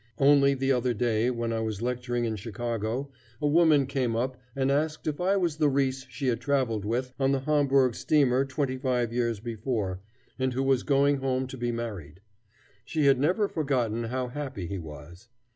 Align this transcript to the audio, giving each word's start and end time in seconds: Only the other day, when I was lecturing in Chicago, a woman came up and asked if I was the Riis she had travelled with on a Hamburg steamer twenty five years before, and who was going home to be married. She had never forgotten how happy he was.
Only 0.17 0.55
the 0.55 0.71
other 0.71 0.95
day, 0.95 1.29
when 1.29 1.53
I 1.53 1.59
was 1.59 1.83
lecturing 1.83 2.25
in 2.25 2.35
Chicago, 2.35 3.11
a 3.39 3.45
woman 3.45 3.85
came 3.85 4.15
up 4.15 4.35
and 4.55 4.71
asked 4.71 5.05
if 5.05 5.21
I 5.21 5.37
was 5.37 5.57
the 5.57 5.69
Riis 5.69 6.07
she 6.09 6.25
had 6.25 6.41
travelled 6.41 6.85
with 6.85 7.13
on 7.19 7.35
a 7.35 7.39
Hamburg 7.39 7.93
steamer 7.93 8.43
twenty 8.43 8.77
five 8.79 9.13
years 9.13 9.39
before, 9.39 9.99
and 10.39 10.53
who 10.53 10.63
was 10.63 10.81
going 10.81 11.17
home 11.17 11.45
to 11.45 11.55
be 11.55 11.71
married. 11.71 12.19
She 12.83 13.05
had 13.05 13.19
never 13.19 13.47
forgotten 13.47 14.05
how 14.05 14.29
happy 14.29 14.65
he 14.65 14.79
was. 14.79 15.27